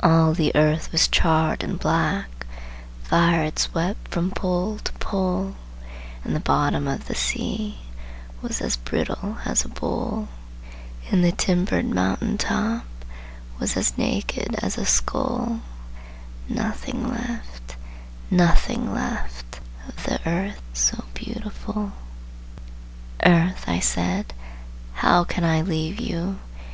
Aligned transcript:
All 0.00 0.34
the 0.34 0.52
earth 0.54 0.92
was 0.92 1.08
charred 1.08 1.64
and 1.64 1.78
black, 1.80 2.46
Fire 3.02 3.42
had 3.44 3.58
swept 3.58 4.08
from 4.08 4.30
pole 4.30 4.76
to 4.76 4.92
pole; 4.98 5.56
And 6.22 6.36
the 6.36 6.40
bottom 6.40 6.86
of 6.86 7.06
the 7.06 7.14
sea 7.14 7.78
Was 8.42 8.60
as 8.60 8.76
brittle 8.76 9.38
as 9.46 9.64
a 9.64 9.70
bowl; 9.70 10.28
And 11.10 11.24
the 11.24 11.32
timbered 11.32 11.86
mountain 11.88 12.36
top 12.36 12.84
Was 13.58 13.74
as 13.78 13.96
naked 13.96 14.56
as 14.56 14.76
a 14.76 14.84
skull, 14.84 15.62
Nothing 16.50 17.08
left, 17.08 17.76
nothing 18.30 18.92
left, 18.92 19.58
Of 19.88 20.02
the 20.04 20.20
Earth 20.28 20.60
so 20.74 21.04
beautiful! 21.14 21.92
"Earth," 23.24 23.64
I 23.66 23.78
said, 23.80 24.34
"how 24.96 25.24
can 25.24 25.44
I 25.44 25.62
leave 25.62 25.98
you?" 25.98 26.38